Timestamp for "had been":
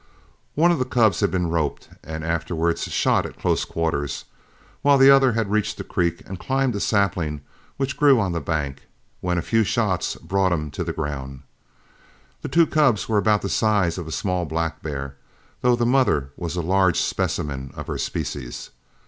1.19-1.51